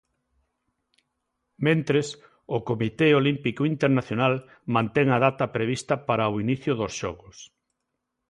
Mentres, 1.65 2.07
o 2.55 2.57
Comité 2.69 3.07
Olímpico 3.21 3.61
Internacional 3.73 4.33
mantén 4.75 5.07
a 5.11 5.17
data 5.25 5.45
prevista 5.55 5.93
para 6.07 6.31
o 6.33 6.39
inicio 6.43 6.71
dos 6.79 6.93
Xogos. 6.99 7.37